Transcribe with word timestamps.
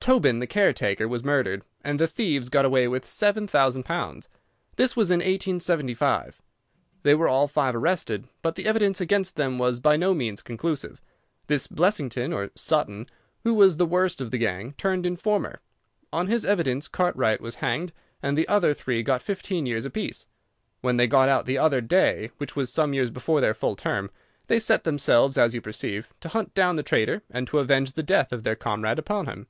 Tobin, 0.00 0.40
the 0.40 0.48
caretaker, 0.48 1.06
was 1.06 1.22
murdered, 1.22 1.62
and 1.84 2.00
the 2.00 2.08
thieves 2.08 2.48
got 2.48 2.64
away 2.64 2.88
with 2.88 3.06
seven 3.06 3.46
thousand 3.46 3.84
pounds. 3.84 4.28
This 4.74 4.96
was 4.96 5.12
in 5.12 5.18
1875. 5.18 6.42
They 7.04 7.14
were 7.14 7.28
all 7.28 7.46
five 7.46 7.72
arrested, 7.76 8.26
but 8.42 8.56
the 8.56 8.66
evidence 8.66 9.00
against 9.00 9.36
them 9.36 9.58
was 9.58 9.78
by 9.78 9.96
no 9.96 10.12
means 10.12 10.42
conclusive. 10.42 11.00
This 11.46 11.68
Blessington 11.68 12.32
or 12.32 12.50
Sutton, 12.56 13.06
who 13.44 13.54
was 13.54 13.76
the 13.76 13.86
worst 13.86 14.20
of 14.20 14.32
the 14.32 14.38
gang, 14.38 14.72
turned 14.76 15.06
informer. 15.06 15.60
On 16.12 16.26
his 16.26 16.44
evidence 16.44 16.88
Cartwright 16.88 17.40
was 17.40 17.54
hanged 17.62 17.92
and 18.20 18.36
the 18.36 18.48
other 18.48 18.74
three 18.74 19.04
got 19.04 19.22
fifteen 19.22 19.66
years 19.66 19.84
apiece. 19.84 20.26
When 20.80 20.96
they 20.96 21.06
got 21.06 21.28
out 21.28 21.46
the 21.46 21.58
other 21.58 21.80
day, 21.80 22.32
which 22.38 22.56
was 22.56 22.72
some 22.72 22.92
years 22.92 23.12
before 23.12 23.40
their 23.40 23.54
full 23.54 23.76
term, 23.76 24.10
they 24.48 24.58
set 24.58 24.82
themselves, 24.82 25.38
as 25.38 25.54
you 25.54 25.60
perceive, 25.60 26.08
to 26.22 26.30
hunt 26.30 26.54
down 26.54 26.74
the 26.74 26.82
traitor 26.82 27.22
and 27.30 27.46
to 27.46 27.60
avenge 27.60 27.92
the 27.92 28.02
death 28.02 28.32
of 28.32 28.42
their 28.42 28.56
comrade 28.56 28.98
upon 28.98 29.26
him. 29.26 29.46